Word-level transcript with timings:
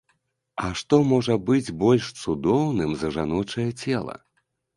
А 0.61 0.69
што 0.81 0.97
можа 1.09 1.35
быць 1.49 1.75
больш 1.83 2.09
цудоўным 2.23 2.97
за 3.03 3.13
жаночае 3.19 3.69
цела? 3.83 4.19